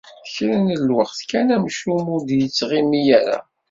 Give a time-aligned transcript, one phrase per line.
[0.33, 3.37] Kra n lweqt kan, amcum ur d-ittɣimi ara.